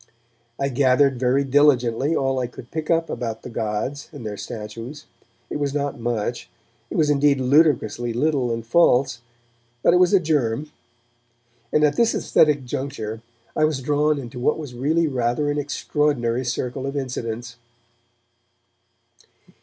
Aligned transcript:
I 0.59 0.69
gathered 0.69 1.19
very 1.19 1.43
diligently 1.43 2.15
all 2.15 2.39
I 2.39 2.47
could 2.47 2.71
pick 2.71 2.89
up 2.89 3.07
about 3.07 3.43
the 3.43 3.49
Greek 3.49 3.55
gods 3.63 4.09
and 4.11 4.25
their 4.25 4.35
statues; 4.35 5.05
it 5.47 5.57
was 5.59 5.75
not 5.75 5.99
much, 5.99 6.49
it 6.89 6.97
was 6.97 7.11
indeed 7.11 7.39
ludicrously 7.39 8.11
little 8.11 8.51
and 8.51 8.65
false, 8.65 9.21
but 9.83 9.93
it 9.93 9.97
was 9.97 10.11
a 10.11 10.19
germ. 10.19 10.71
And 11.71 11.83
at 11.83 11.97
this 11.97 12.15
aesthetic 12.15 12.65
juncture 12.65 13.21
I 13.55 13.63
was 13.63 13.79
drawn 13.83 14.17
into 14.17 14.39
what 14.39 14.57
was 14.57 14.73
really 14.73 15.07
rather 15.07 15.51
an 15.51 15.59
extraordinary 15.59 16.45
circle 16.45 16.87
of 16.87 16.97
incidents. 16.97 17.57